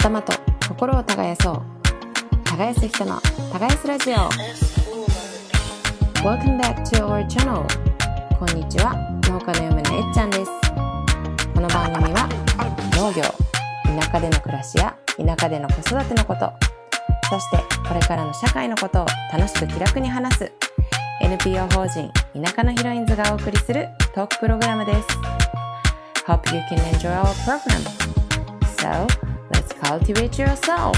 [0.00, 0.32] 頭と
[0.66, 1.62] 心を耕そう。
[2.44, 3.20] 耕す人の
[3.52, 4.14] 耕すラジオ。
[6.24, 7.66] Welcome back to our channel
[8.38, 8.94] こんにちは。
[9.28, 10.50] 農家の嫁のえっちゃんです。
[11.54, 12.26] この番組は
[12.96, 13.22] 農業
[14.00, 16.50] 田舎での暮らしや田舎での子育てのこと。
[17.28, 20.52] そしてこれからの社会のことを楽しく気楽に話す
[21.20, 22.10] NPO 法人
[22.42, 25.08] 田舎のヒロインズがお送りするトークプログラムです。
[26.26, 27.82] Hope you can enjoy our program
[28.78, 30.92] So let's cultivate yourself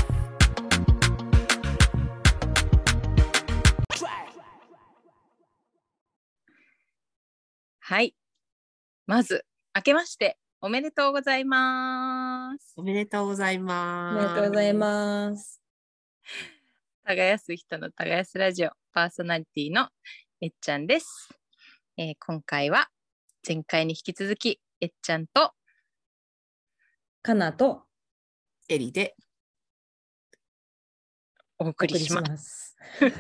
[7.84, 8.15] はい。
[9.07, 9.45] まず、
[9.77, 12.73] 明けましておめでとうございます。
[12.77, 14.16] おめでとうございおます。
[14.16, 15.60] めでとうございます
[17.05, 19.88] 耕す人の耕すラジオパーソナリティの
[20.41, 21.29] えっちゃんです。
[21.98, 22.88] えー今回は
[23.46, 25.52] 前回に引き続きえっちゃんと
[27.23, 27.82] かなと
[28.72, 29.14] エリで。
[31.59, 32.76] お送りします。
[32.98, 33.01] す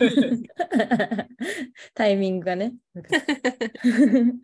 [1.94, 2.74] タイミングがね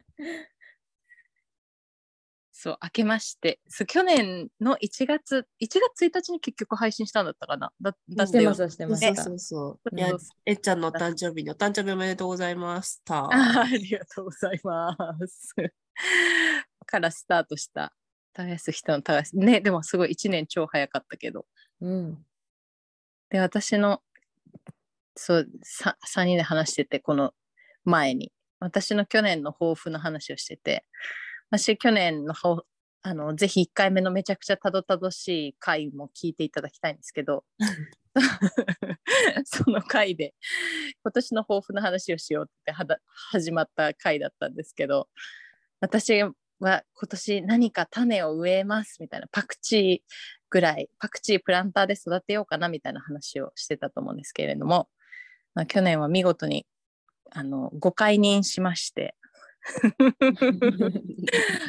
[2.53, 7.73] そう、明けまして、そう去年の1月、1月1日に結局配信したんだったかな。
[7.81, 8.53] だだしててま。
[8.55, 9.97] すしてましたそうそうそう。
[9.97, 10.11] いや
[10.45, 13.01] えっちゃんのお誕生日にお誕生日おめでとうございます。
[13.05, 13.27] た。
[13.27, 14.97] あ ーありがとうございま
[15.29, 15.55] す。
[16.85, 17.95] からスタートした
[18.39, 19.37] 耕す人の耕す。
[19.37, 21.47] ね、でもすごい1年超早かったけど。
[21.81, 22.25] うん。
[23.31, 24.01] で、私の、
[25.17, 27.33] そう、さ3人で話してて、この
[27.85, 30.85] 前に、私の去年の抱負の話をしてて、
[31.51, 32.63] 私、去年の抱
[33.03, 37.45] あの、ぜひ1回目のめちゃくちゃたどたどしい回も聞いていただきたいんですけど、
[39.45, 40.35] その回で、
[41.05, 42.73] 今年の抱負の話をしようって
[43.31, 45.09] 始まった回だったんですけど、
[45.81, 46.23] 私
[46.61, 50.15] は今年何か種を植えますみたいなパクチー
[50.51, 54.89] ぐらいパクチープランターで育てようかなみたいな話をしてたと思うんですけれども、
[55.55, 56.67] まあ、去年は見事に
[57.31, 59.15] あのご解任しまして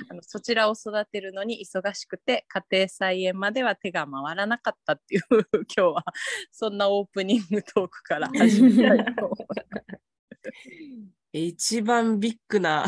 [0.10, 6.06] あのそちらを育てるのに忙しくて家庭菜園までは手が回らなかったっていう今日は
[6.52, 10.00] そんなオープニングトークから始めたいと思います。
[11.34, 12.86] 一番ビッグな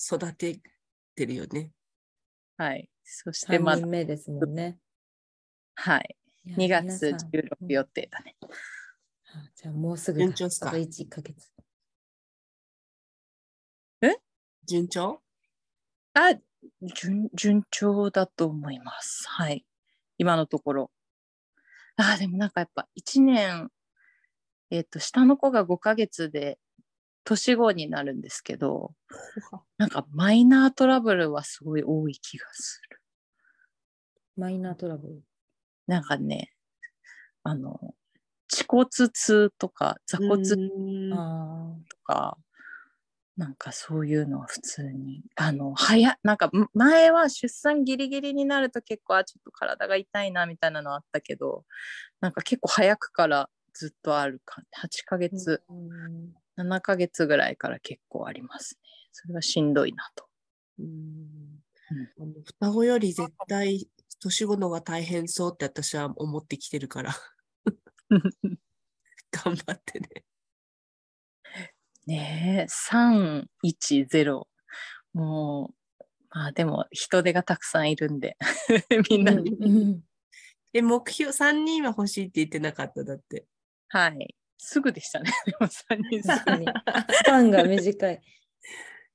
[0.00, 0.60] 育て
[1.14, 1.72] てるよね。
[2.56, 4.78] はい、そしてま3だ人目ですもんね
[5.74, 8.36] はい、いや2月皆さん16予定だね。
[8.42, 10.68] あじゃあもうすぐ順調っすか？
[10.68, 11.50] あと1ヶ月
[14.66, 15.20] 順調？
[16.14, 16.34] あ
[16.94, 19.24] 順順調だと思います。
[19.28, 19.64] はい。
[20.18, 20.90] 今のところ。
[21.96, 23.70] あでもなんかやっぱ1年、
[24.70, 26.58] えっ、と、下の子が5ヶ月で
[27.36, 28.92] 年後になるんですけど、
[29.78, 33.00] なんかマイナートラブルはすごい多い気がする。
[34.36, 35.22] マイナートラブル？
[35.86, 36.52] なんかね、
[37.42, 37.94] あの、
[38.50, 40.42] 恥骨痛とか座骨
[41.08, 42.36] とか、
[43.36, 51.64] なんかそういうのは普通に、あの、早なんかん前は出産ギリギリになると結構、あ、ちょっと体が痛いなみたいなのあったけど、
[52.20, 58.80] なんか結構早くからずっとあるか、8ヶあ月、うん7ヶ月ぐらいから結構ありますね。
[59.12, 60.26] それはしんどいなと。
[60.78, 61.60] うん
[62.18, 63.88] あの双子より絶対
[64.20, 67.12] 年子のが大変そうって私は思ってきてるから
[69.32, 70.08] 頑張ってね。
[72.06, 74.42] ねえ、310。
[75.12, 78.36] もう、まあでも人手がたくさんいるんで、
[79.10, 80.02] みんなに、うん
[80.72, 83.46] え、目標3人は欲しいって言ってなかっただって。
[83.88, 84.36] はい。
[84.62, 85.30] すぐでしたね。
[85.46, 86.22] でも3人。
[86.22, 86.66] 確かに。
[87.10, 88.22] スパンが短い。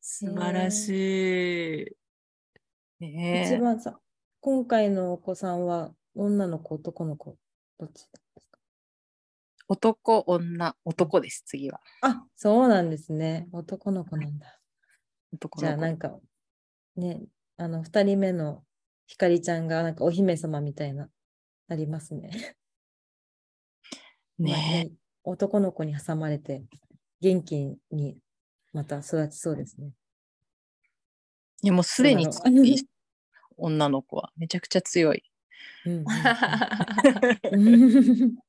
[0.02, 0.90] 素晴らし
[1.84, 1.96] い。
[3.00, 3.56] ねえ。
[3.56, 4.00] 一番さ
[4.42, 7.38] 今回のお子さんは女の子男の子
[7.80, 8.08] どっちです
[8.52, 8.60] か？
[9.68, 11.82] 男、女、男です、次は。
[12.02, 13.48] あそうなんですね。
[13.52, 14.60] 男の子なんだ。
[15.34, 15.78] 男じゃあ。
[15.78, 16.20] なんか
[16.96, 17.22] ね
[17.58, 18.64] あの2人目の
[19.08, 21.10] ひかりちゃんがなんかお姫様みたいな
[21.68, 22.56] なりますね。
[24.40, 24.92] ね
[25.26, 26.64] 男の子に挟まれて
[27.20, 28.18] 元気に
[28.74, 29.88] また育ちそうですね。
[29.88, 29.90] え。
[31.64, 32.28] いや、もうすでに
[33.58, 35.24] 女の子はめちゃくちゃ強い。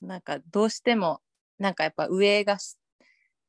[0.00, 1.20] なんかどうしても、
[1.58, 2.76] なんかやっぱ上がし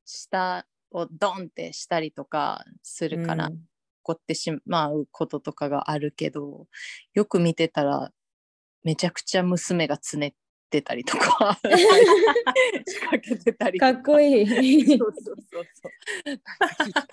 [0.06, 3.70] 下をドンってしたりとかするから、うん
[4.10, 6.66] 怒ってしまうこととかがあるけど、
[7.14, 8.12] よく見てたら、
[8.84, 10.34] めちゃくちゃ娘がつねっ
[10.70, 11.60] てたりとか
[12.88, 14.98] 仕掛けてたりとかっこいい。
[14.98, 15.92] そうそうそうそう。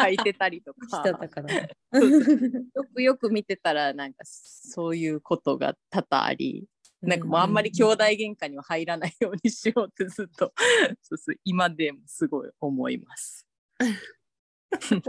[0.01, 1.05] 書いてたりとか。
[1.09, 6.69] よくよく見てたらなんかそういうことが多々あり
[7.03, 10.53] なんかもうあんまり兄弟喧嘩には入らないようにしようってずっと
[11.03, 13.47] そうそう今でもすごい思います。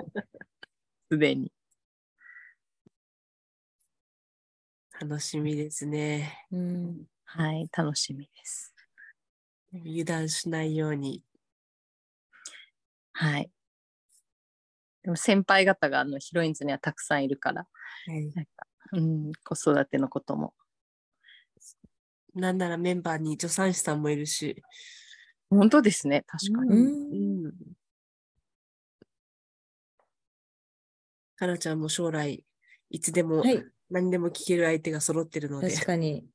[1.10, 1.52] すでに。
[5.00, 6.48] 楽しみですね。
[6.52, 7.06] うん。
[7.26, 8.74] はい、楽しみです。
[9.74, 11.24] 油断しないように。
[13.14, 13.52] はい。
[15.04, 17.68] でも先輩方があのヒロインズにはたくさんいるから、
[18.08, 20.54] はいなんかうん、子育てのことも。
[22.34, 24.64] なんならメンバーに助産師さんもいるし。
[25.50, 26.72] 本当ですね、確かに。
[26.72, 26.76] う。
[26.76, 27.54] うんん。
[31.38, 32.44] かなちゃんも将来、
[32.90, 33.64] いつでもはい。
[33.90, 35.72] 何でも聞ける相手が揃ってるので。
[35.72, 36.28] 確かに。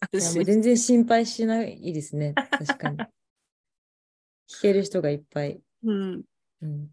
[0.12, 2.34] 全然心配しないですね。
[2.34, 2.98] 確かに。
[4.48, 5.60] 聞ける人がいっぱい。
[5.84, 6.24] うん。
[6.62, 6.90] うん。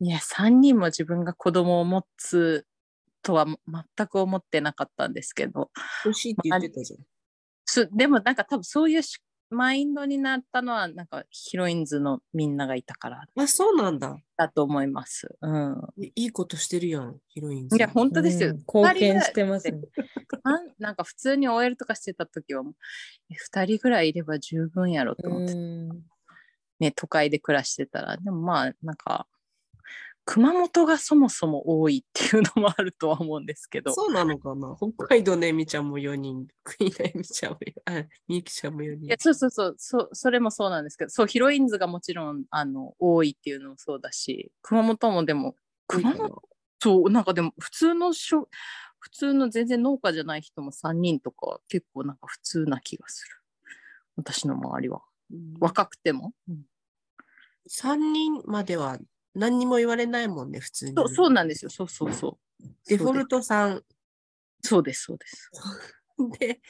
[0.00, 2.66] いや、3人も自分が子供を持つ
[3.22, 5.70] とは全く思ってなかったんですけど、
[6.04, 7.00] 欲しいって言ってたじゃん。
[7.64, 9.18] すでもなんか多分そういうし
[9.50, 14.18] マインドになったのはなんかヒロインズのみんながいたからあ、そうなんだ。
[14.36, 15.36] だと思います。
[15.40, 15.80] うん。
[15.96, 17.76] いいいことしてるやん、ヒロインズ。
[17.76, 18.50] いや、本当ですよ。
[18.50, 19.80] うん貢献してますね。
[20.42, 22.74] なんなんか普通に OL とかしてた時はもう
[23.30, 25.88] え2人ぐらいいれば十分やろと思って、うん。
[26.80, 29.26] ね、都会で暮らしてたらでもまあなんか
[30.28, 33.94] 熊本がそもそも多いっていうのもあるとは思うんですけど。
[33.94, 34.74] そうなのかな？
[34.96, 39.06] 北海道のエミちゃんも4人、クイーンのエミちゃんも、あ、みゆきちゃんも4人。
[39.06, 39.16] いや。
[39.20, 39.74] そうそうそう。
[39.78, 41.10] そうそれもそうなんですけど。
[41.10, 44.50] そうヒロインズがもちろんあの多いっていうのもそうだし。
[44.62, 45.54] 熊本もでも
[45.86, 46.42] 熊本？
[46.82, 48.48] そうなんかでも普通のしょ
[48.98, 53.36] 普通の全然農家じゃない人も3人とか結構なんか普通な気がする。
[54.16, 55.02] 私の周りは。
[55.30, 55.54] うん。
[55.60, 56.32] 若くても、
[57.68, 58.98] 3人までは
[59.36, 60.94] 何にも言われないもんね、普通に。
[60.96, 61.70] そうそうなんですよ。
[61.70, 62.64] そうそうそう。
[62.88, 63.82] デフォルト3
[64.62, 65.50] そうですそうです。
[66.40, 66.62] で、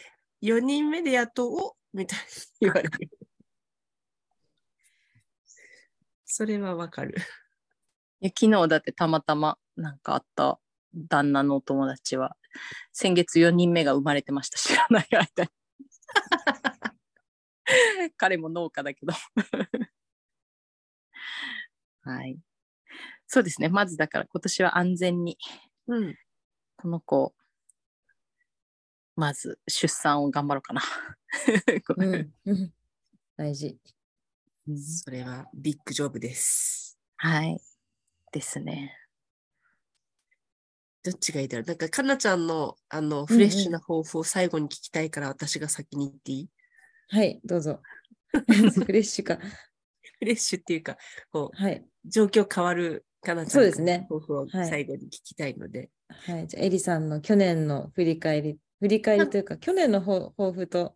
[0.43, 2.25] 4人目でやっと、おみたいに
[2.63, 2.91] 言われる。
[6.25, 7.15] それはわかる。
[8.21, 10.59] いや昨日だってたまたまなんかあった
[10.93, 12.37] 旦那のお友達は
[12.93, 14.59] 先月4人目が生まれてました。
[14.59, 15.51] 知らない間に。
[18.17, 19.13] 彼も農家だけど。
[22.03, 22.46] はい
[23.29, 25.37] そうですねまずだから今年は安全に
[25.89, 26.15] うん。
[26.77, 27.35] この子
[29.17, 30.83] まず出産を頑張ろうかな
[31.97, 32.33] うん。
[32.45, 32.73] うん
[33.37, 33.79] 大事。
[34.77, 36.99] それはビッグジョブです。
[37.17, 37.61] はい
[38.33, 38.95] ですね
[41.05, 46.51] どっちがいいだろうなんか、かなちゃんの、あの、フレッシュな抱負を最後に聞きたいから、私が先に言っていい？
[47.09, 47.81] はい、どうぞ。
[48.33, 49.37] フレッシュか。
[49.37, 50.97] フレッシュっていうか、
[51.31, 51.87] こう、はい。
[52.05, 55.91] 状況変わるかなちゃんそうですねの抱負をはい最後に聞きたいので。
[56.09, 56.47] はい。
[56.47, 60.95] じゃあ、エリさんの去年の振り返り、振り返りというか、去年の抱抱負と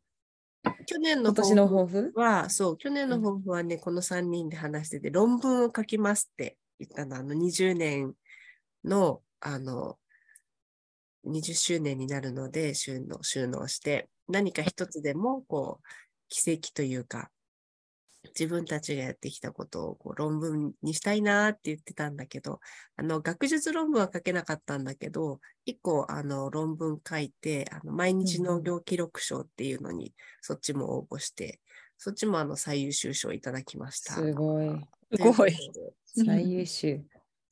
[0.86, 7.16] 去年の今年の抱負は、そう、去年の抱負はね、この3人で話してて、論文を書きますって言ったの。
[7.16, 8.14] あの、20年
[8.84, 9.98] の、あの、
[11.26, 15.86] 20周年になるので、収納、収納して、何か一つでも、こう、
[16.28, 17.30] 奇跡というか、
[18.28, 22.60] 自分たちがやってきたことをこう論文にしたいなって言ってたんだけど、
[22.96, 31.60] あの、学術論文は書けなかったんだけど、一個、あの、論文書いて、あの、毎日農業記録賞っていうのに、そっちも応募して、
[31.96, 34.14] そっちもあの、最優秀賞いただきました。
[34.14, 34.68] すごい。
[35.14, 35.56] すごい
[36.14, 37.04] 最優秀。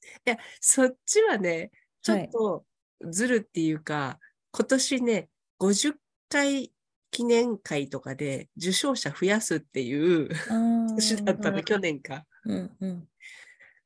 [0.27, 1.71] いや、そっちはね、
[2.03, 2.65] ちょはいっと
[3.11, 4.19] ずるっていうか、
[4.53, 5.95] 今年ね、50
[6.29, 6.73] 回
[7.11, 12.27] 記念会とかで受賞者増やすっていうあ年 だったの、ー去年か。
[12.45, 13.09] うんうん。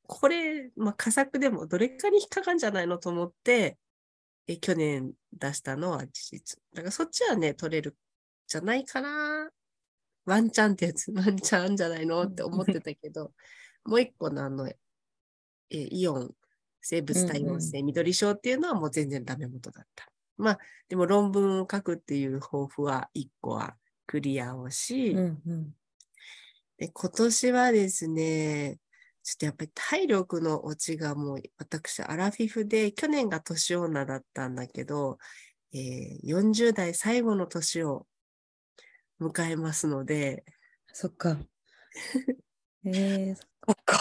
[0.07, 3.79] これ、まあ、佳作でもどれかに引っかかんじゃないのと思って、
[4.47, 6.61] え去年出したのは事実。
[6.75, 7.97] だからそっちはね、取れる
[8.47, 9.51] じゃないかな。
[10.25, 13.33] ワンチャンってやつ、 ワンチャンじゃないのって思ってたけど、
[13.85, 14.77] もう一個のあの、え
[15.71, 16.35] イオン
[16.81, 20.12] 生物多様性緑賞っていうのはもう全然ダメ元だった。
[20.43, 20.59] まあ、
[20.89, 25.75] でも論文を書くっていう抱負は一個はクリアをし、うんうん。
[26.79, 28.79] で、今年はですね、
[29.23, 35.19] ちょっとやっぱり体力の落ちがもう私、アラフィフで、去年が年女だったんだけど、
[35.73, 38.07] えー40代最後の年を
[39.21, 40.45] 迎えますので、
[40.93, 41.39] そっか。
[42.85, 43.99] えー、そっか。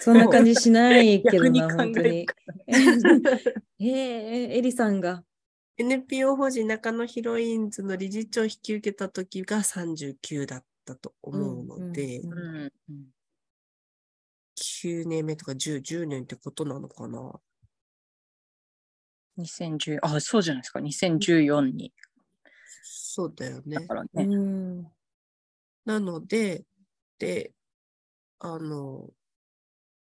[0.00, 2.26] そんな感じしないけどな、考本当に
[2.68, 5.24] えー、エリさんが？
[5.76, 13.04] NPO 法人中野ヒロインズの理事長を引き受けた時が39だったと思うので、うんうんうんうん
[14.56, 17.40] 9年目とか10、10年ってことなのかな
[19.36, 21.92] ？2010あそうじゃないですか2014に
[22.82, 23.86] そうだよねだ。
[23.86, 24.82] からうね、ん。
[25.84, 26.64] なので、
[27.18, 27.52] で、
[28.38, 29.08] あの、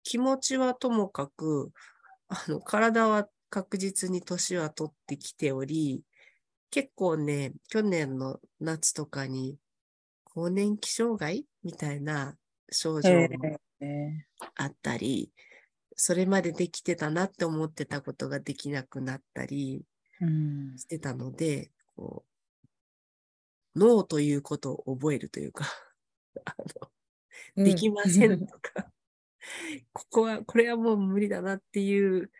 [0.03, 1.71] 気持ちはともかく、
[2.27, 6.03] あの、体は確実に年は取ってきており、
[6.71, 9.57] 結構ね、去年の夏とかに、
[10.23, 12.37] 更年期障害みたいな
[12.71, 14.25] 症状もえ
[14.55, 15.31] あったり、
[15.95, 19.85] それまでできてたなって思ってたことができなくなったり
[20.77, 22.25] してたので、こ
[23.75, 25.65] う、ノーということを覚えるというか、
[26.45, 26.55] あ
[27.57, 28.91] のできませんとか、
[29.93, 32.31] ここは、これはもう無理だなっていう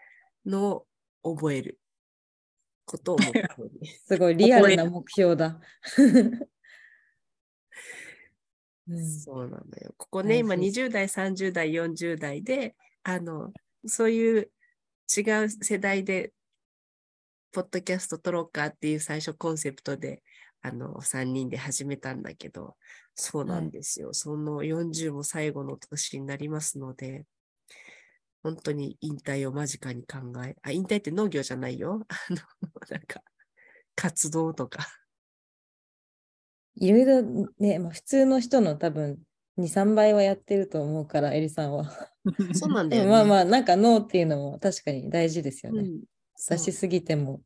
[0.46, 0.88] のを
[1.36, 1.80] 覚える
[2.86, 3.88] ことを目標に。
[4.06, 5.60] すごいリアルな目標だ。
[8.88, 9.94] うんそうなのよ。
[9.98, 13.54] ここね、今大事20代、30代、40代で、あの、
[13.86, 14.52] そういう
[15.16, 16.34] 違う世代で、
[17.52, 20.24] ポッドキャスト撮ろうかっていう最初コンセプトで、
[20.62, 22.78] あの、3人で始めたんだけど、
[23.16, 24.14] そうなんですよ。
[24.14, 27.26] その40も最後の年になりますので、
[28.44, 32.06] 本当に引退を間近に考え、あ、引退って農業じゃないよ。
[32.08, 32.38] あの、
[32.90, 33.24] なんか、
[33.96, 34.88] 活動とか。
[36.76, 37.22] いろいろ
[37.60, 39.20] ね、まあ、普通の人の多分
[39.58, 42.14] 2、3倍はやってると思うから、エリさんは。
[42.54, 43.10] そうなんだよね。
[43.12, 45.82] まあまあ、なんかノーっていうのも確かに大事ですよね。
[45.82, 46.04] うん
[46.58, 47.42] しすぎても、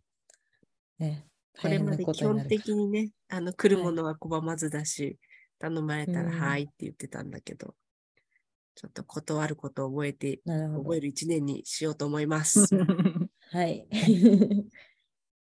[0.99, 1.25] ね、
[1.59, 5.17] これまで基本的にね、あの来るはいものは拒まずだし、
[5.57, 7.73] 頼まれたらうんはいって言ってたんだけど、
[8.75, 11.01] ちょっと断ることを覚えて、覚え。
[11.01, 12.67] る一年にしようと思います。
[13.51, 13.87] はい。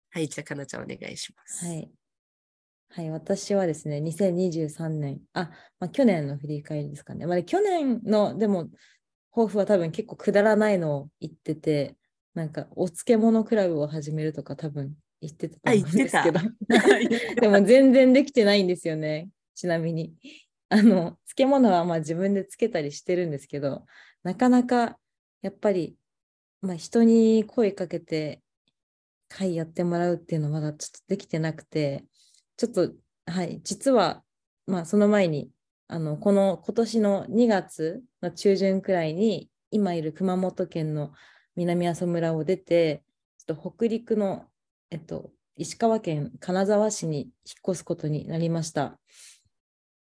[0.09, 1.65] はい、じゃあ、かなちゃんお願いします。
[1.65, 1.91] はい。
[2.89, 7.25] はい、私はですね、2023年、あ、まあ、去年の振り返りですかね。
[7.25, 8.69] まあ、去年の、でも、
[9.31, 11.97] 抱負は多分結構くだらないのを言ってて、
[12.33, 20.13] なんか、お漬物クラブを始めるとか多分言ってたとあ思うんですけど、ー でも全然できてないんですよね、ちなみに。
[20.69, 23.85] あの、漬物はまあ自分で漬けたりしてるんですけど、
[24.23, 24.97] なかなか
[25.41, 25.95] やっぱり、
[26.61, 28.41] まあ、人に声かけて
[29.29, 32.05] 会やってもらうっていうのはまだちょっとできてなくて、
[32.57, 32.91] ちょっと、
[33.27, 34.23] はい、実は、
[34.65, 35.51] まあその前に、
[35.87, 41.11] あの、この今年の2月の中旬くらいに、今いる熊本県の
[41.55, 43.03] 南阿蘇村を出て、
[43.37, 44.45] ちょっと北陸の、
[44.89, 47.29] えっと、石川県金沢市に引っ
[47.69, 48.99] 越すことになりました。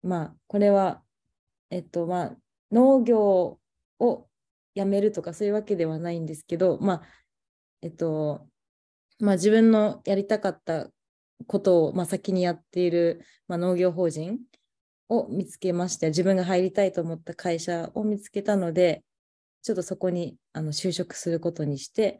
[0.03, 1.03] まあ、これは、
[1.70, 2.38] えっと、まあ、
[2.72, 3.60] 農業
[4.00, 4.27] を
[4.74, 7.01] やめるとかそういうわけではないんですけど、まあ、
[7.81, 8.48] えっと、
[9.20, 10.89] まあ、自分のやりたかった
[11.48, 14.39] ことを、まあ、先にやっている、まあ、農業法人
[15.10, 19.03] を見つけまして、自分が入りたいと思った会社を見つけたので、
[19.62, 22.20] ちょっとそこにあの就職することにして、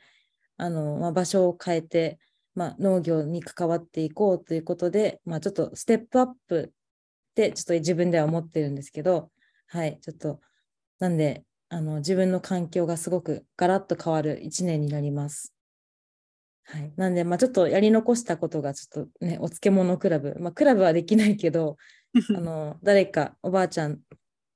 [0.57, 2.19] あのまあ、場所を変えて、
[2.53, 6.73] まあ、農業に関わっていこうということで、まあ、ちょっとステップアップ
[7.31, 9.31] ってちょっと自分では思ってるんですけど、
[9.67, 10.39] はい、ちょっと、
[11.00, 15.53] なんで、あの自分の環境がすごくガラッと変わる1年になります。
[16.65, 21.77] はい、なんで、まあ、ちょっとやり残したことが、ちょっとね、お漬物クラブ、まあ、クラブはできないけど、
[22.35, 24.00] あの誰かおばあちゃん、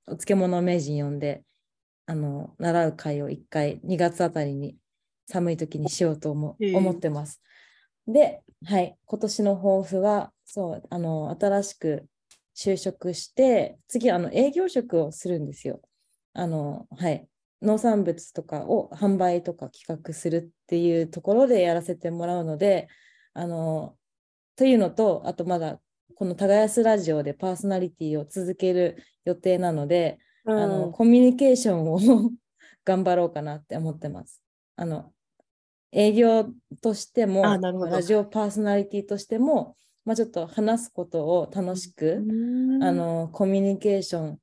[0.07, 1.43] お漬物名人呼んで、
[2.05, 4.75] あの習う会を1回、2月あたりに
[5.27, 7.41] 寒い時にしようと思思ってます。
[8.07, 12.07] で、はい、今年の抱負は、そう、あの、新しく
[12.55, 15.81] 就職して、次、あの、営業職をするんですよ。
[16.33, 17.27] あの、はい、
[17.61, 22.87] 農産物とかを販売とか企画するっていうところでやらせてもらうので、
[23.33, 23.97] あの、
[24.55, 25.79] というのと、あとまだ、
[26.15, 31.99] この耕すラジオでパーソナリティを続ける予定なので、あのコミュニケーションを
[32.85, 34.41] 頑張ろうかなって思ってます。
[34.75, 35.11] あの
[35.91, 36.45] 営業
[36.81, 37.41] としても
[37.87, 42.23] ラジオパーソナリティとしても、まあ、ちょっと話すことを楽しく、
[42.81, 44.39] あのコミュニケーション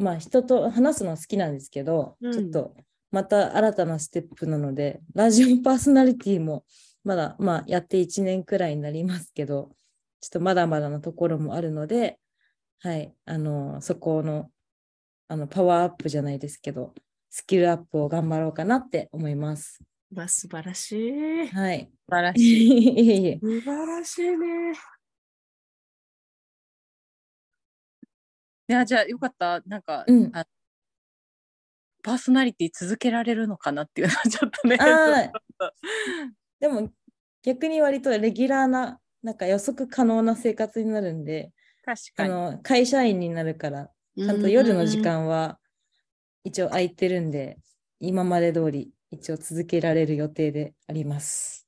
[0.00, 2.74] まあ人と話すのは好きなんですけど、うんちょっと
[3.12, 6.64] また新たなステップなのでラジオパーソナリティも
[7.02, 9.70] まだまあやって1年くらいになりますけど
[10.20, 12.18] ちょっとまだまだなところもあるので
[12.78, 14.48] はいあのそこの
[15.26, 16.94] あのパワーアップじゃないですけど
[17.30, 19.80] スキルアップを頑張ろうかなって思います。
[20.12, 21.46] まあ、素晴らしい。
[21.48, 21.90] はい。
[22.08, 23.38] 素晴らいしい。
[23.40, 24.72] 素晴らしいね。
[28.68, 29.60] いや、じゃあよかった。
[29.66, 30.46] なんか、うんあ
[32.02, 34.78] パーソナリティ続けられるのかなっていうのは ちょっとね。
[36.58, 36.90] でも
[37.42, 41.52] 逆に割とレギュラーななんか予測可能な生活になるんで、
[41.84, 42.30] あ確かに。
[42.30, 45.60] の会社員になるからちゃんと夜の時間は
[46.42, 47.58] 一応空いてるんで、
[47.98, 51.66] 今まで通り一応続けられる予定であります。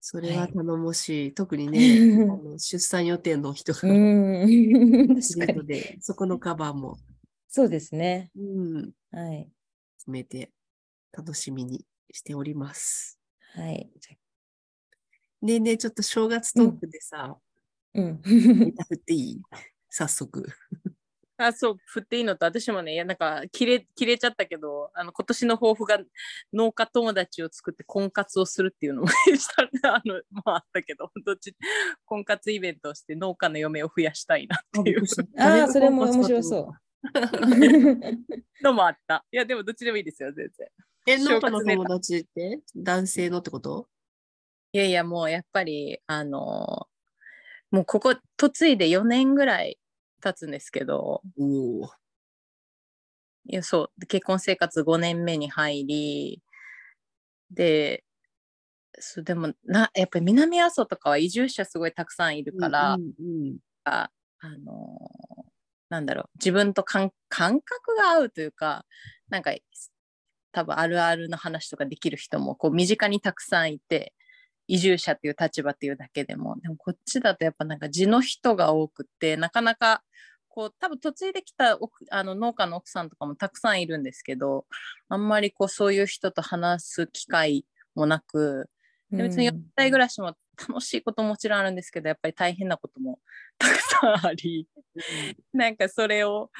[0.00, 1.34] それは頼もしい。
[1.34, 5.54] 特にね、 あの出産予定の人がういん、る。
[5.54, 7.00] ので、そこのカバーも、
[7.48, 8.30] そうですね。
[8.36, 8.40] う
[8.82, 9.50] ん、はい。
[9.98, 10.52] 詰めて
[11.12, 13.16] 楽しみにしております。
[13.54, 13.90] はい。
[15.42, 17.38] ねえねえ、ちょっと正月トークでさ、
[17.94, 18.22] うん。
[18.64, 19.42] ネタ振っていい？
[19.90, 20.44] 早速。
[21.38, 25.98] あ、そう、振っていいのと、私もね、いや、なんか、切れ、切れちゃったけど、あの、今年の抱負が
[26.52, 29.46] 農家友達を作って婚活をするっていうのも し
[29.82, 31.54] た、 あの、まああったけど、どっち、
[32.06, 35.04] 婚活イベントをして農家の嫁を増やしたいなっていう
[35.38, 36.86] ああ、それも面白そう。
[38.62, 39.24] のもあった。
[39.30, 40.68] いや、でもどっちでもいいですよ、全然。
[41.06, 43.88] え、農家の友達って男性のってこと？
[44.72, 46.88] いやいや、もうやっぱり、あの、
[47.70, 49.78] もうここ、嫁いで4年ぐらい
[50.26, 51.44] 経つんですけど、お
[51.82, 51.90] お。
[53.48, 56.42] いや、そう、結婚生活5年目に入り、
[57.50, 58.04] で、
[58.98, 64.10] そうでもな、やっぱり南阿蘇とかは移住者すごいたくさんいるから、うんうんあ
[64.64, 65.46] のー
[65.88, 68.84] なんだろう、自分と感感覚が合うというか、
[69.28, 69.54] なんか、
[70.50, 74.14] 多分あるあるの話とかできる人もこう身近にたくさんいて、
[74.68, 80.02] 移住者っていう立場っていうだけでも、でもこっちだとやっぱなんか地の人が多くて、なかなか
[80.48, 84.66] こう多分嫁いできた奥あの農家の奥さんとかもたくさんいるんですけど、
[85.08, 88.68] あんまりこうそういう人と話す機会もなく、
[89.10, 90.34] で別に4歳暮らしも
[90.68, 93.20] 楽しいことももちろんあるんですけど、やっぱり大変なことも
[93.58, 94.66] たくさんあり、
[95.52, 96.50] なんかそれを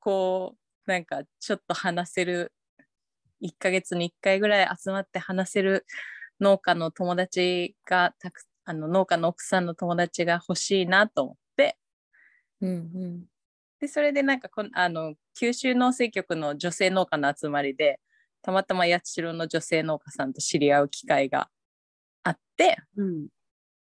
[0.00, 2.52] こう、なんかちょっと話せる、
[3.42, 5.86] 1ヶ月に1回ぐらい集まって話せる
[6.40, 11.78] 農家の友達がたくあの農家の奥さんの友達が欲しいなと思って、
[12.60, 13.24] うんうん。
[13.80, 18.00] でそれでなんかこんあの九州農政局の女性農家の集まりで
[18.42, 21.48] たまたま八代の女性農家さんと知り合う機会が
[22.24, 22.76] あって。
[22.96, 23.28] うん。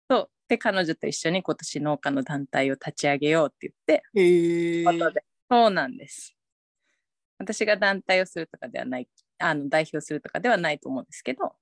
[0.09, 0.29] そう。
[0.47, 4.03] で彼女と一緒に今年農家の団体を立ち上げようって言って、
[5.49, 6.35] そうなんです。
[7.37, 9.07] 私が団体をするとかではない
[9.39, 11.53] あの代表するとかではないと思うんですけど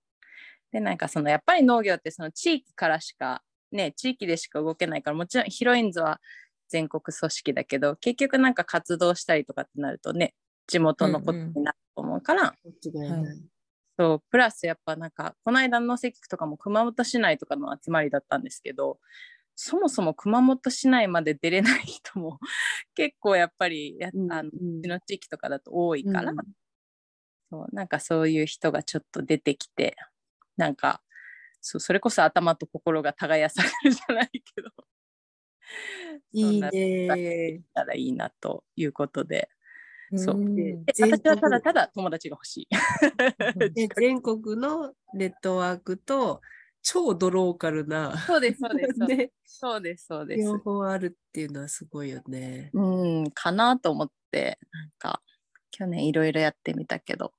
[0.74, 6.20] でなんかそのやっぱり農業ってその地域からしかね地域でしか動けないからもちろんヒロインズは
[6.68, 10.34] 全国組織だけど結局なんか活動したりとかってなるとね
[10.68, 13.42] 地元のことになると思うから、間違いない。
[14.00, 18.98] そうプラスやっぱなんかこの間の関とかも熊本市内とかの集まりだったんですけど
[19.56, 22.40] そもそも熊本市内まで出れない人も
[22.96, 26.38] 結構やっぱりやうんあのうんうちの地域とかだと多いから、うん。
[27.52, 29.96] そうなんかそういう人がちょっと出てきて
[30.58, 31.02] なんか
[31.64, 34.70] そうそれこそ頭と心が耕されるじゃないけど。
[36.34, 37.62] いいね。
[37.74, 39.50] たらいいなということで。
[40.16, 40.46] そう。
[40.88, 42.68] 私はた国だただ友達が欲しい。
[43.74, 46.42] で全国のネットワークと
[46.82, 49.18] 超ドローカルな、そうですそうですそうです。
[49.18, 50.44] ね、そうですそうです。
[50.44, 52.72] 両方あるっていうのはすごいよね。
[52.74, 55.24] うん、かなと思って、なんか、
[55.72, 57.34] 去年いろいろやってみたけど、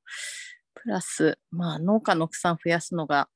[0.84, 3.28] プラス、まあ、農家の奥さん増やすのが、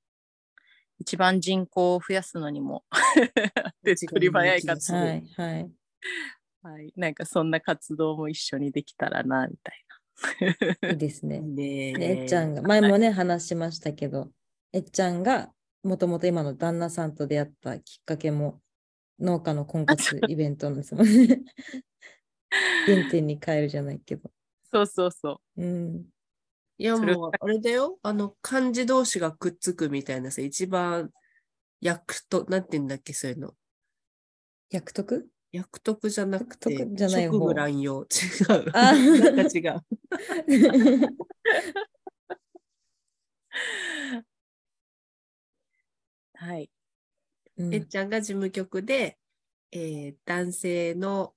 [0.98, 2.84] 一番人口を増やすのにも
[3.84, 5.70] 手っ取り早いかと、間違いないはいはい。
[6.60, 11.40] はい、なんかそんな活動も一緒にできたらな、みたいいいですね。
[11.40, 14.30] ねでえっちゃんが、前もね、話しましたけど、
[14.74, 15.50] えっちゃんが
[15.82, 18.60] もともと今の旦那さんと出会ったきっかけも
[19.18, 21.42] 農家の婚活イベントなんですもんね。
[22.86, 24.24] 原点に変えるじゃないけど。
[24.24, 24.30] な。
[24.70, 26.04] そうそうそうん。
[26.78, 27.98] いやもう、あれだよ。
[28.02, 31.10] あの、漢字同士がくっつくみたいなさ、一番、
[31.80, 33.54] 役と、なんて言うんだっけ、そういうの。
[34.70, 35.28] 役得？
[35.50, 38.02] 役得じゃなくて、役得じゃない方職務乱用。
[38.04, 38.06] 違
[38.64, 38.70] う。
[38.74, 39.76] あなんか違う。
[39.76, 41.16] う。
[46.34, 46.70] はい。
[47.56, 49.18] うんえっちゃんが事務局で、
[49.72, 51.34] えー男性の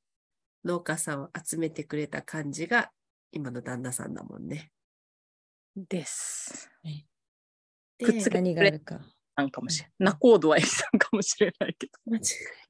[0.64, 2.92] 農家さんを集めてくれた感じが、
[3.32, 4.72] 今の旦那さんだもんね。
[5.76, 6.70] です。
[7.98, 9.00] でくっつけ何があるか。
[9.36, 10.14] なんかもしれない。
[10.14, 11.94] ナコードは A さんかもしれないけど。
[12.06, 12.22] 間違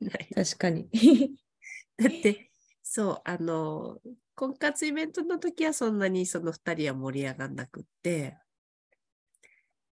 [0.01, 0.29] いない。
[0.45, 0.89] 確かに。
[1.97, 2.51] だって、
[2.83, 3.99] そう、あの、
[4.35, 8.37] 婚活イベントの時はそんなにその二人は盛り上がんなくって、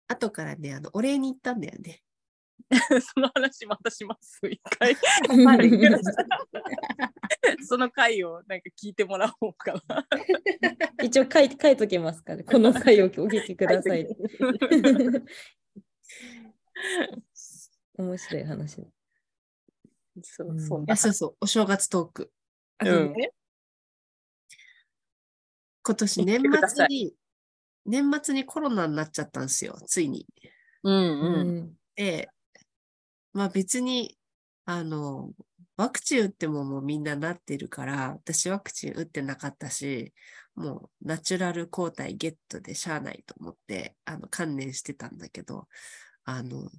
[0.07, 2.01] 後からね、あの、お礼に行ったんだよね。
[3.01, 4.39] その話またします。
[4.43, 4.95] 一回。
[7.67, 10.07] その回をなんか聞いてもらおうかな。
[11.03, 14.07] 一応書い書いときますから、この回をお聞きください。
[17.97, 18.87] 面白い話。
[20.21, 22.31] そううんそんないや、そうそう、お正月トーク。
[22.77, 23.13] あうん
[25.81, 27.15] 今年年末に、
[27.85, 30.27] 年末にコロナになっちゃったんですよ、ついに。
[30.83, 31.57] うんううん。
[31.61, 32.29] んで、
[33.33, 34.17] まあ別に、
[34.65, 35.33] あの、
[35.77, 40.13] ワクチン打ってももうみんななってるから、私ワクチン打ってなかったし、
[40.55, 45.67] もうナチュラル抗体ゲットでしゃあないと思って、あの、観念してたんだけど、
[46.25, 46.69] あの、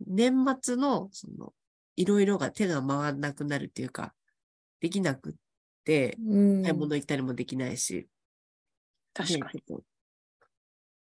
[0.00, 1.54] 年末の、その、
[1.96, 4.14] いろいろが手が回らなくなるっていうか、
[4.80, 5.34] できなくっ
[5.84, 8.08] て、うん買い物行ったりもできないし、
[9.14, 9.62] 確かに。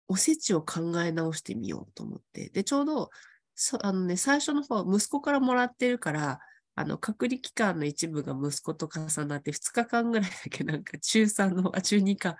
[0.07, 2.49] おせちを考え直してみようと思って。
[2.49, 3.09] で、ちょうど、
[3.59, 6.39] そあのね、最初の方、息子からもらってるから、
[6.75, 12.37] あの、隔離期間の一部が息子と重なって、2日間ぐらいだけなんか中3の、あ、中2か、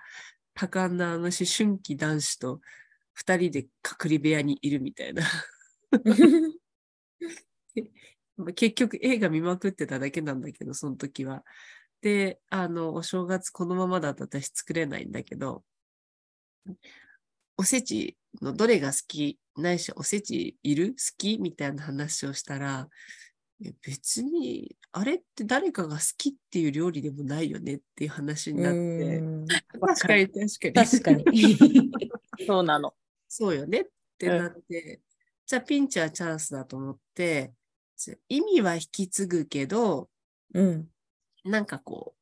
[0.54, 2.60] 多感なあの思春期男子と
[3.14, 5.24] 2人で隔離部屋にいるみたいな。
[8.36, 11.44] まあ結局映画見まくってただけなんだけど、その時は。
[12.02, 15.64] で、あの、お正月このままだと私作れないんだけど、
[17.56, 20.90] おせちのどれが好きないし、おせちいる？
[20.90, 21.38] 好き？
[21.38, 22.88] みたいな話をしたら、
[23.64, 30.72] え別に、あれって誰かが好きっていう料理でもないよねっていう話になって、うん確かに確かに。
[30.74, 31.90] 確かに。
[32.46, 32.94] そうなの。
[33.28, 33.84] そうよねっ
[34.16, 35.00] てなって、
[35.44, 37.52] じゃあピンチはチャンスだと思って、
[37.96, 40.08] つ意味は引き継ぐけど、
[40.54, 40.88] うん。
[41.44, 42.17] なんかこう、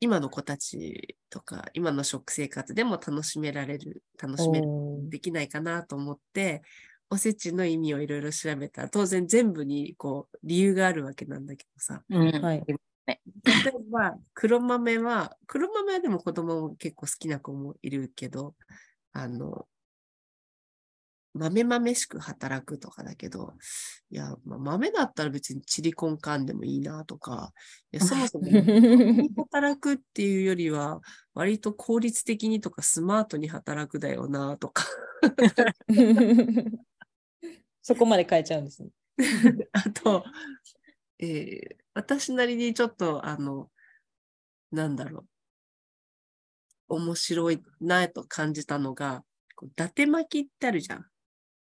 [0.00, 4.68] 今の子たちとか、今の食生活でも楽しめられる、楽しめる、
[5.10, 6.62] できないかなと思って、
[7.10, 12.04] おせちの意味をいろいろ調べたら、当然全部にこう、理由があるわけなんだけどさ。
[12.10, 12.32] うん。
[12.44, 13.20] はい。
[13.62, 18.56] 例えば、黒豆は、黒豆はでも子供も結構好きな子もいるけど、
[19.12, 19.68] あの、
[21.34, 23.54] 豆豆しく働くとかだけど、
[24.10, 27.52] いや、まあ、豆だったら別にチリコンカンでもいいなとか、
[27.92, 28.46] いやそもそも
[29.50, 31.00] 働くっていうよりは、
[31.34, 34.86] 割と効率的にとかスマートに働くだよなとか、
[37.82, 38.90] そこまで変えちゃうんですね。
[39.72, 40.24] あと、
[41.18, 43.70] えー私なりにちょっと、あの、
[44.72, 45.24] なんだろ
[46.88, 51.06] う、面白いなと感じたのが、こう伊達巻きってあるじゃん。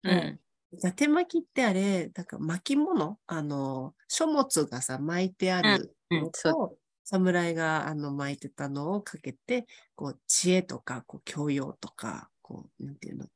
[0.03, 0.39] うん。
[0.71, 3.19] 伊達巻きってあれ、なんか巻物？
[3.27, 6.71] あの、書物がさ、巻いてあるのうんう。
[6.71, 13.27] ん侍があの巻いてたのをかけて、こう、知恵とか、こう、教養とか、こう、なんていうの、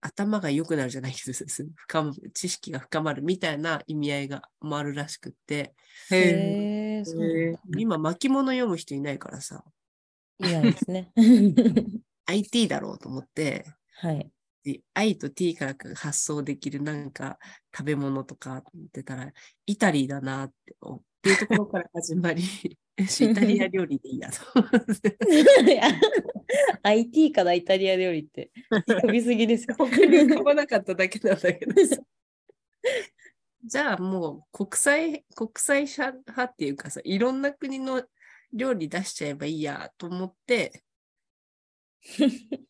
[0.00, 1.32] 頭が良くなるじゃないけど、
[1.76, 5.74] 深知識が深まるみたいな意味合いがもあるらしくって、
[6.10, 7.58] へえ。
[7.76, 9.64] 今巻物読む人いないからさ、
[10.38, 11.14] いないですね。
[12.26, 13.64] IT だろうと思って、
[14.00, 14.32] はい。
[14.72, 17.38] で I と T から発想できるなんか
[17.74, 19.32] 食べ物とかってたら、
[19.66, 22.42] イタリーだなって、おっていうところから始まり、
[22.98, 25.16] イタリア料理でいいやと思って。
[26.82, 28.50] IT からイタリア料理って
[28.86, 29.74] 飛びすぎですよ。
[29.78, 31.96] 他に浮かばなかっただけなんだけどさ。
[33.64, 38.04] じゃあもう国際、国際派っていうかさ、いろんな国の
[38.52, 40.84] 料理出しちゃえばいいやと思って、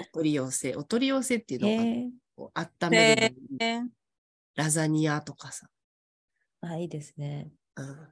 [0.00, 3.90] お取り寄せ、お取り寄せっていうのが温める
[4.56, 5.68] ラザニアとかさ、
[6.60, 7.50] あ、いいですね。
[7.76, 8.08] うん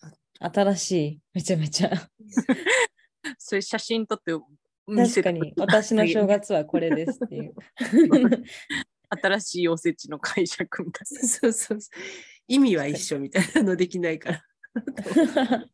[0.00, 0.12] あ
[0.52, 1.20] 新しい。
[1.34, 1.90] めちゃめちゃ。
[3.38, 4.32] そういう写真撮って
[4.86, 7.54] 見せて確かに、私の正月はこれですっていう。
[9.10, 12.00] 新しいおせちの解釈みたいそうそうそう。
[12.48, 14.44] 意味は一緒みたいなのできないから。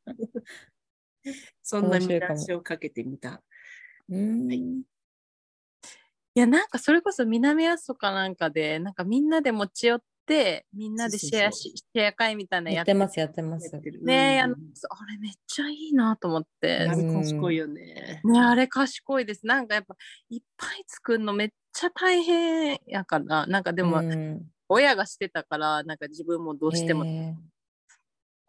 [1.63, 3.43] そんな見出しをかけてみた。
[4.09, 4.83] うんい
[6.41, 13.75] やなんかそれこそ南阿蘇かなんかでなんかみんなで持ち寄ってみんなでシェアしシェア会みたいなのやってやってます、やってます。
[14.03, 16.89] ねえ、あうあれめっちゃいいなと思って。
[16.89, 18.21] あれうん賢いよね。
[18.25, 19.47] ねあれ賢いです。
[19.47, 19.97] なんかやっぱ
[20.29, 23.47] いっぱい作るのめっちゃ大変やから。
[23.47, 24.43] なんかでもうん。
[24.69, 27.05] 親がしてたからなんか自分もどうしても。
[27.07, 27.35] へ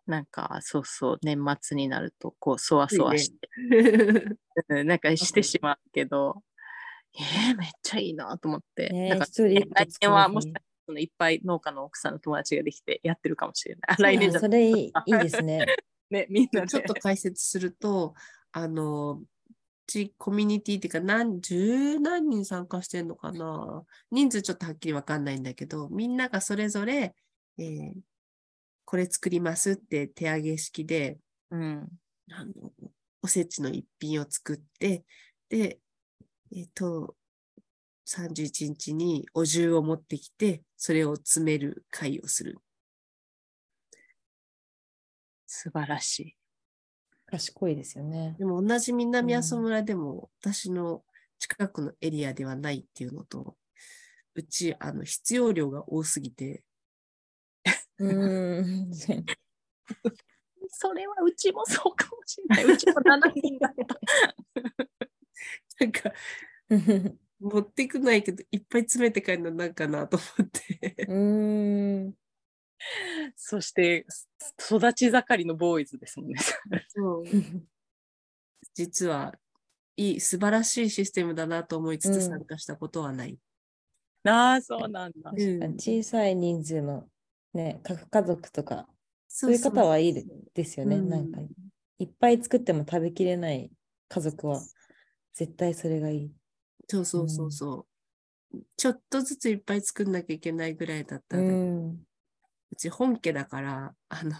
[0.08, 3.50] なんかそうそう年末になるとこうそわそわして、
[4.69, 6.41] うんなんかしてしまうけど
[7.17, 9.67] えー、めっちゃいいなと思って、ねえだから来
[10.01, 13.97] 年はもし作かしたらいっぱい農家の奥さんの友達ができてやってるかもしれない。
[13.99, 15.65] 来年じゃあそれいいですね。
[16.10, 16.67] ね、みんなで。
[16.67, 18.13] ちょっと解説すると、
[18.51, 19.21] あの、
[19.88, 27.15] ちコミュニティっていうか何、十何人参加してんのかな人数ちょっとはっきりわかんないんだけど、みんながそれぞれ、
[27.58, 27.93] えー
[28.88, 31.19] これ作りますって手上げ式で、
[31.51, 31.89] うん。
[32.32, 32.71] あの、
[33.21, 35.03] おせちの一品を作って、
[35.49, 35.80] で、
[36.56, 37.16] えっ、と、
[38.08, 42.60] 31日にお重を持ってきて、それを詰める会をする。
[45.46, 46.36] 素晴らしい。
[47.26, 48.36] 賢いですよね。
[48.40, 51.04] でも同じ南阿蘇村でも、私の
[51.40, 53.58] 近くのエリアではないっていうのと、
[54.36, 56.64] うち、あの、必要量が多すぎて、
[58.00, 58.92] うーん。
[60.70, 62.74] それはうちもそうかもしれない。
[62.74, 65.07] うちも7人だった。
[65.80, 66.13] なんか、
[67.40, 71.06] 持ってくないけど、いっぱい詰めて帰るのなんかなと思って。
[71.08, 72.13] うーん。
[73.36, 74.06] そして、
[74.60, 76.40] 育ち盛りのボーイズですもんね。
[76.90, 77.24] そう
[78.74, 79.34] 実は、
[79.96, 83.38] いい、素晴らしいシステムだなと思いつうんつ参加したことはない。
[84.24, 85.32] ああ、そうなんだ。
[85.36, 87.08] うん小さい人数の
[87.54, 88.88] ね、核家族とか、
[89.28, 90.98] そそういう方はいいでですよね。
[90.98, 91.42] うんなんか、
[92.00, 93.72] いっぱい作っても食べきれない
[94.10, 94.62] 家族は、
[95.38, 96.32] 絶対それがいい。
[96.88, 97.88] そうそうそうそ
[98.56, 98.58] う。
[98.76, 101.89] ちょっとずついっぱい作んなきゃいけないぐらいだったうんだけど、ん。
[102.71, 104.36] うち本家だから、あの、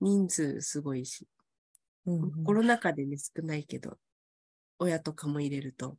[0.00, 1.26] 人数すごいし、
[2.06, 3.98] うんコロナ禍でね、少ないけど、
[4.78, 5.98] 親とかも入れると、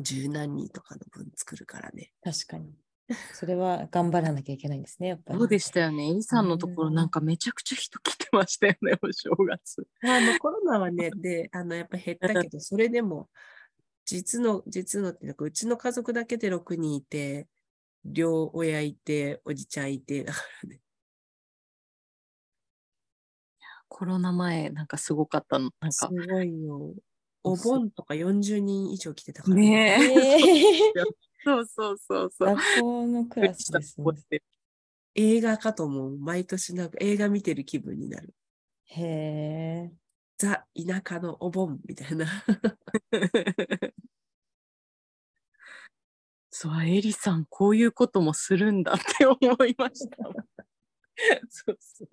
[0.00, 2.12] 十何人とかの分作るからね。
[2.22, 2.72] 確かに。
[3.34, 5.38] それは頑張らなきゃいけないんですね、やっぱり。
[5.38, 6.10] そうでしたよね。
[6.10, 9.86] エリさんのところなんかめちゃくちゃ人来てましたよね、お 正月。
[10.02, 13.28] まあ、あのコロナはね、 で、あの、やっぱ減ったけど、それでも、
[14.04, 17.48] 実の、実のっていうか、うちの家族だけで6人いて、
[18.04, 20.80] 両親いて、おじちゃんいて、だからね。
[23.88, 25.70] コロナ前なんかすごかったの。
[25.80, 26.08] なんすか。
[26.08, 26.94] ごいよ。
[27.44, 29.56] お盆とか40人以上来てたから。
[29.56, 30.94] ねえ。
[31.46, 32.54] えーそうそうそうそう。
[32.54, 34.42] 学校のクラスですね。
[35.14, 36.18] 映画かと思う。
[36.18, 38.34] 毎年なんか映画見てる気分になる。
[38.86, 39.92] へえ。
[40.38, 42.26] ザ・田舎のお盆みたいな。
[46.50, 50.16] そう、エリさん、こういうこともするんだって思いました。
[51.48, 52.08] そうそう。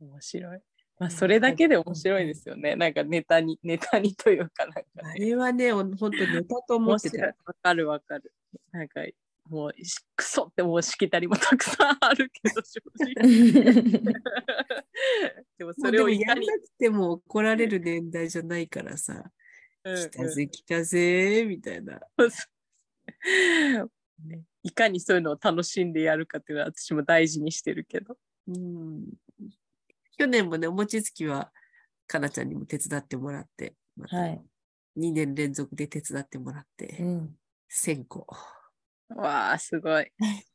[0.00, 0.60] 面白い。
[0.98, 2.74] まあ、それだけで面白いですよね。
[2.74, 5.20] なんかネタに、ネタにというか、なんかあね。
[5.20, 7.10] れはね、ほん本当ネタと思って。
[7.10, 7.26] た。
[7.26, 8.32] わかるわかる。
[8.72, 9.02] なんか、
[9.48, 13.14] もう、しクソってもうしきたりもたくさんあるけど、正直。
[15.56, 19.30] でも、それをいかに、やんなくても怒られる年代じゃないからさ、
[19.84, 22.00] うん来たぜ来たぜみたいな。
[24.24, 28.18] ねいかにそういうのを楽しんでやるかっていうのは私も大事にしてるけど。
[28.48, 29.04] うん、
[30.18, 31.52] 去年もね、お餅つきは、
[32.08, 34.44] かなちゃんにも手伝ってもらって、またはい。
[34.96, 37.36] 2年連続で手伝ってもらって、うん。
[37.68, 38.26] 1000個。
[39.10, 40.10] わあ、すごい。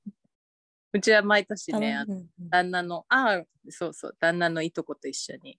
[0.91, 2.06] うちは毎年ね、
[2.49, 5.58] 旦那の、ああ、そうそう、旦那のいとこと一緒に、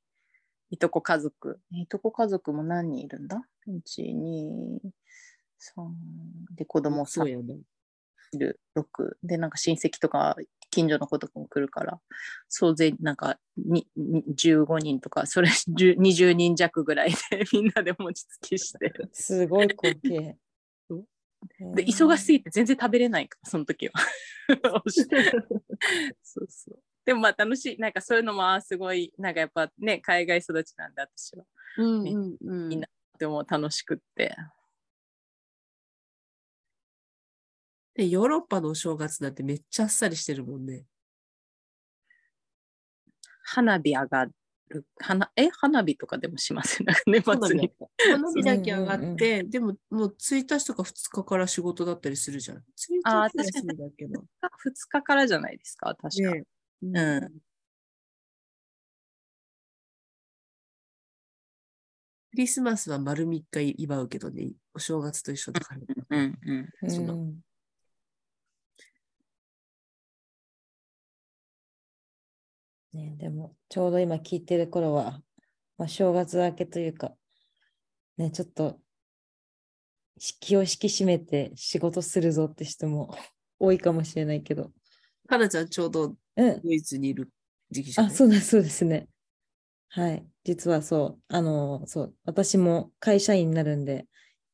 [0.71, 4.81] いとこ家族、いとこ家族も何人いるんだ ?1、2、
[5.59, 5.97] 3、
[6.57, 7.59] で子供3そうやね。
[8.35, 10.37] いる、6、で、なんか親戚とか
[10.71, 12.01] 近所の子とかも来るから、
[12.49, 17.17] 総勢なんかにに15人とか、それ 10 20人弱ぐらいで
[17.53, 18.93] みんなで餅つきして。
[19.13, 20.37] すごい光景
[21.75, 23.93] で、ー忙しすぎて全然食べれないから、その時は。
[26.23, 26.79] そうそう。
[27.05, 27.79] でもまあ楽しい。
[27.79, 31.45] なんかそういうのもすごい、なんかやっぱね、海外育ちなんで私は。
[31.79, 32.69] うんうんうん。
[32.69, 34.35] みんなとても楽しくって。
[37.95, 40.85] で、ヨーロッパのお正月なんてめっちゃあっさりしてるもんね。
[43.45, 44.33] 花火上がる。
[44.99, 47.73] 花え花火とかでもします なんか年末に。
[48.11, 52.59] 花火だけ上がうんうんうんって、でももう1日とか2日から仕事だったりするじゃん。
[52.59, 54.25] 1日はあー確かに休みだけど。
[54.43, 56.35] 2日からじゃないですか、確か。
[56.35, 56.45] ね
[56.83, 57.41] うんうん
[62.31, 65.81] クリスマスは丸3日祝うけどね、お正月と一緒だから。
[66.11, 66.69] うんうん。
[66.83, 67.41] うそのん
[72.95, 75.21] ね、でも、ちょうど今聞いてる頃は、
[75.79, 77.13] まあ、正月明けというか、
[78.19, 78.81] ね、ちょっと、
[80.19, 83.15] し気を引き締めて仕事するぞって人も
[83.59, 84.73] 多いかもしれないけど。
[85.29, 86.63] かなちゃんちょうどうん。
[86.63, 87.31] ドイツにいる
[87.71, 88.17] 時期じゃあ、ない？
[88.17, 89.09] そうだ、そうですね。
[89.89, 90.27] はい。
[90.45, 94.07] 実はそう、あの、そう、私も会社員になるんで、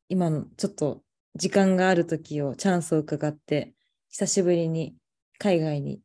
[0.08, 1.02] 今のちょっと
[1.36, 3.74] 時間がある時をチャンスを伺って、
[4.10, 4.96] 久しぶりに
[5.38, 6.00] 海外に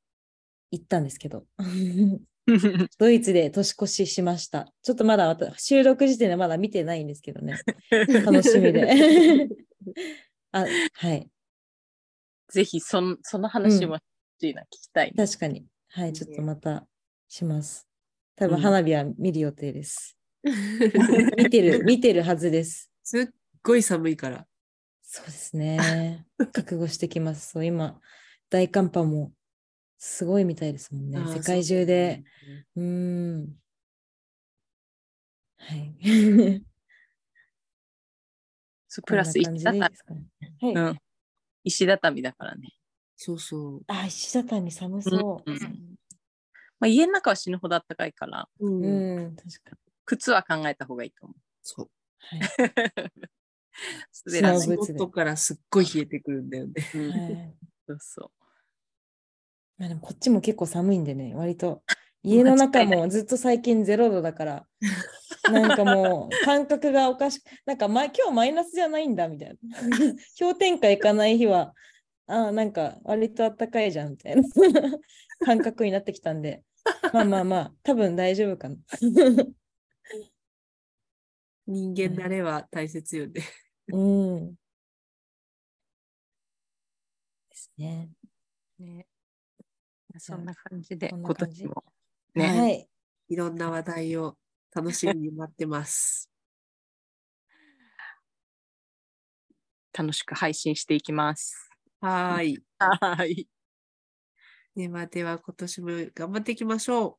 [0.71, 1.45] 行ったんですけど、
[2.99, 4.71] ドイツで年越ししました。
[4.84, 7.60] ちょっとまだ収録時点でまだ見てないんですけどね、
[8.23, 9.49] 楽しみで。
[10.51, 11.30] あ、はい。
[12.49, 14.04] ぜひそん、その話も欲
[14.39, 15.25] しいな、聞きたいな。
[15.25, 15.65] 確かに。
[15.88, 16.88] はい、ちょっとねまた
[17.28, 17.88] します。
[18.36, 20.15] 多分うん花火は見る予定です。
[20.43, 22.91] 見てる、見てるはずです。
[23.04, 23.28] すっ
[23.63, 24.45] ごい寒いから。
[25.01, 26.25] そうですね。
[26.38, 27.51] 覚悟してきます。
[27.51, 27.99] そう、今、
[28.49, 29.32] 大寒波も
[30.07, 31.17] すごいみたいですもんね。
[31.27, 32.23] 世界中で。
[32.75, 32.87] そうね
[33.39, 33.47] ん。
[35.57, 35.95] はい。
[38.87, 40.29] そうプラス石ですかね。
[40.61, 40.73] はい。
[40.73, 40.99] うん
[41.63, 42.69] 石畳だからね。
[43.15, 43.81] そうそう。
[43.87, 45.51] あ、石畳寒そう。
[45.51, 45.59] うん
[46.79, 51.37] まあ、家の中は死ぬほど暖かいから、うんうん、確か靴は考えた方がいいと思う。
[51.63, 51.89] そう。
[52.35, 52.41] に。
[52.41, 52.49] はい。
[54.23, 56.73] 滑らない足元からすっごい冷えてくるんだよね。
[56.93, 58.44] うんはいそうそう。
[59.77, 61.83] まあ、でもこっちも結構寒いんでね、割と
[62.23, 64.67] 家の中もずっと最近0度だから、
[65.51, 69.57] なんかもう感覚がおかしく、なんか、ま、今日マイナスじゃないんだみたいな。
[70.39, 71.73] 氷点下行かない日は、
[72.27, 74.43] ああ、なんか割と暖かいじゃんみたいな
[75.45, 76.63] 感覚になってきたんで、
[77.13, 78.77] まあまあまあ、多分大丈夫かな。
[81.67, 83.41] 人間慣れは大切よね。
[83.88, 84.55] うん。
[87.49, 88.09] ですね。
[88.79, 89.07] ね、
[90.19, 91.84] そんな感じで、今年も
[92.36, 92.89] ね、はい。
[93.30, 94.38] いろんな話題を
[94.73, 96.30] 楽しみに待ってます。
[99.97, 101.69] 楽しく配信していきます。
[102.01, 102.63] はーい。
[102.80, 103.47] はい。
[104.75, 107.17] ではでは今年も頑張っていきましょ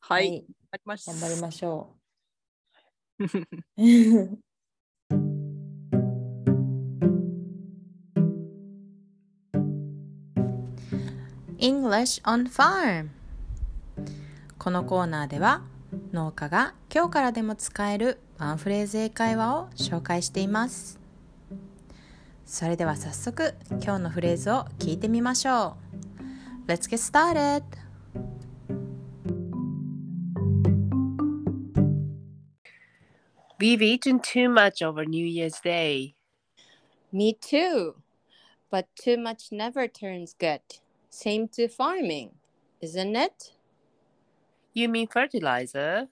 [0.00, 0.28] はい。
[0.28, 0.46] はい。
[1.06, 2.04] 頑張りましょう。
[11.64, 13.08] English on Farm
[14.58, 15.62] このコーナーでは
[16.12, 21.00] 農家が今日からでも使えるワンフレーズ英会話を紹介しています
[22.44, 25.78] それでは早速今日のフレーズを聞いてみましょ
[26.68, 27.62] う Let's get started!
[33.58, 36.14] We've eaten too much over New Year's Day.
[37.10, 37.94] Me too.
[38.70, 40.60] But too much never turns good.
[41.14, 42.32] Same to farming,
[42.80, 43.52] isn't it?
[44.72, 46.08] You mean fertilizer?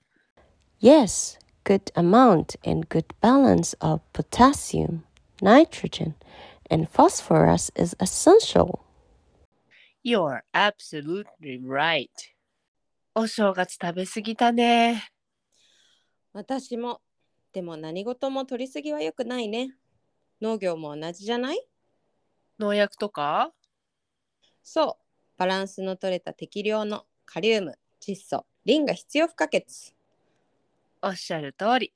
[0.79, 5.03] Yes, good amount and good balance of potassium,
[5.43, 6.15] nitrogen,
[6.71, 8.85] and phosphorus is essential.
[10.05, 12.09] You're absolutely right.
[13.17, 15.11] お正月食べ過ぎたね。
[16.33, 17.01] 私も。
[17.53, 19.75] でも何事も取りすぎは良くないね。
[20.41, 21.67] 農業も同じじゃない
[22.61, 23.53] 農薬とか
[24.62, 25.03] そう。
[25.38, 29.64] バランスの取れた適量のカリウム、窒素、リンが必要不可欠。
[31.03, 31.92] おっしゃる通り。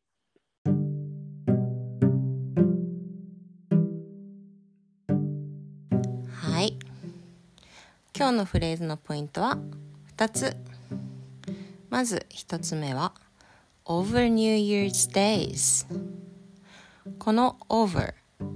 [6.56, 6.78] はい
[8.16, 9.58] 今日のフレーズのポイントは
[10.16, 10.56] 2つ
[11.90, 13.12] まず1つ目は
[13.84, 15.86] Over New Year's Days
[17.18, 18.14] この Over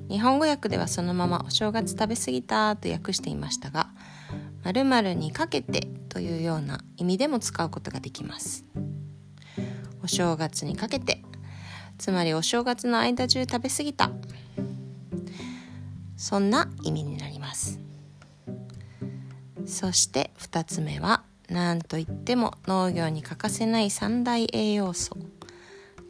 [0.09, 3.91] 日本語訳ではそのままお正月食べ過ぎたと訳していましたが
[4.65, 8.65] 〇〇にかけてというような意味でも使うことができます。
[10.03, 11.23] お正月にかけて
[11.99, 14.11] つまりお正月の間中食べ過ぎた。
[16.17, 17.79] そんな意味になります。
[19.67, 25.17] そして2つ目は何といっても農業に欠かせない三大栄養素。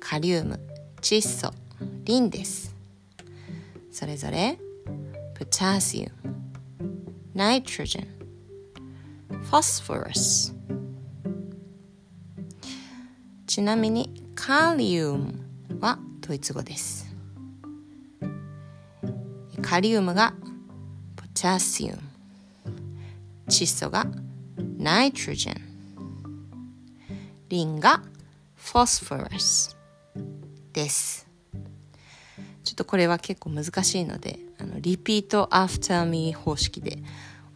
[0.00, 0.60] カリウム
[1.00, 1.52] 窒素
[2.04, 2.69] リンです。
[4.00, 4.56] それぞれ。
[5.38, 6.34] ポタシウム
[7.34, 10.54] ナイトロジェンフォスフォラス
[13.46, 15.34] ちなみにカリウム
[15.80, 17.14] はドイツ語です。
[19.60, 20.32] カリウムが
[21.14, 21.98] potassium
[23.48, 24.06] 窒素が
[24.78, 25.60] nitrogen
[27.50, 28.00] リンが
[28.56, 29.76] phosphorus
[30.72, 31.29] です。
[32.70, 36.98] ちょっとこれは結構難しいのであの repeat after me 方式で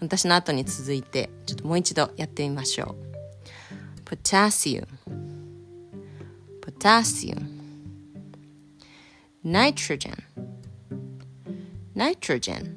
[0.00, 4.03] 私の後に続いてちょっともう一度やってみましょう。
[4.05, 7.48] potassiuムポタシウム
[9.44, 10.24] ナイトロジェン
[11.94, 12.74] nitrogen,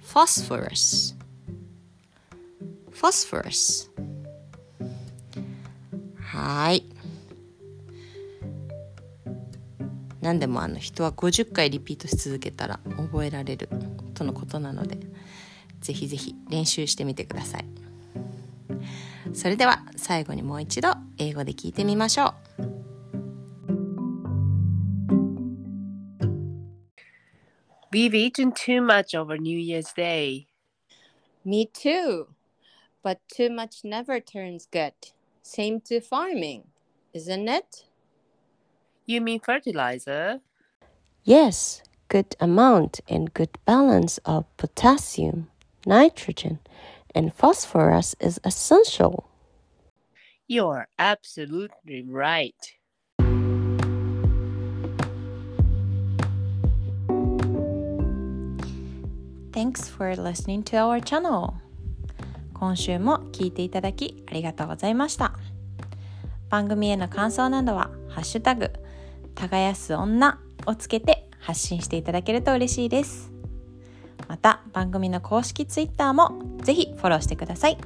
[0.00, 1.16] phosphorus,
[2.92, 3.90] phosphorus.
[6.20, 6.84] はい。
[10.20, 13.68] 何でもあの人は50回リピートし続けたら覚えられる
[14.14, 14.98] とのことなので、
[15.80, 17.64] ぜひぜひ練習してみてください。
[19.32, 22.70] それでは最後にもう一度英語で聞いてみましょう。
[27.92, 30.46] We've eaten too much over New Year's Day.
[31.44, 32.26] Me too.
[33.02, 34.92] But too much never turns good.
[35.42, 36.64] Same to farming,
[37.12, 37.89] isn't it?
[39.10, 40.38] You mean fertilizer?
[41.24, 45.48] Yes, good amount and good balance of potassium,
[45.84, 46.60] nitrogen,
[47.12, 49.28] and phosphorus is essential.
[50.46, 52.54] You're absolutely right.
[59.52, 61.54] Thanks for listening to our channel.
[62.54, 65.32] 今週も聞いていただきありがとうございました。
[66.48, 68.70] 番組への感想などは、ハッシュタグ、
[69.34, 73.32] 耕す女をつけて発信していただけると嬉しいです。
[74.28, 77.78] また、番組の公式 Twitter もぜひフォローしてください。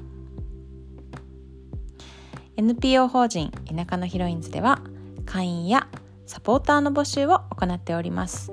[2.57, 4.80] NPO 法人田舎のヒロインズでは、
[5.24, 5.88] 会員や
[6.26, 8.53] サポーターの募集を行っております。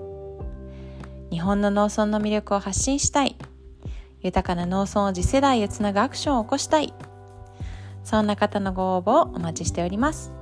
[1.32, 3.38] 日本の農村の魅力を発信したい
[4.22, 6.94] 豊かな農村を次世代へつなぐアクションを起こしたい
[8.04, 10.34] そんな方のご応募をお待ちしております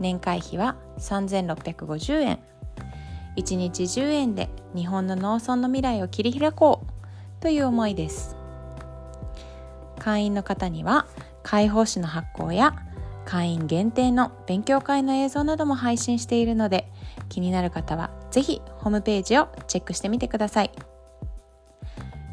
[0.00, 2.38] 年会費は3650円。
[3.36, 6.98] 1日10円で日本の農村の未来を切り開こう。
[7.40, 8.36] という思いです。
[9.98, 11.06] 会員の方には
[11.42, 12.74] 解放誌の発行や
[13.24, 16.90] 会員限定の勉強会の映像なども配信しているので
[17.28, 20.70] 気になる方はぜひホームページをチェックしてみてください。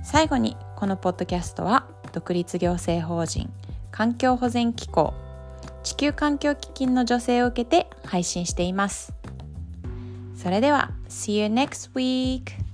[0.03, 3.51] 最後にこのポッドキャストは独立行政法人
[3.91, 5.13] 環境保全機構
[5.85, 9.13] 地球環境基金の助成を受けて配信しています
[10.35, 12.64] それでは See you next week!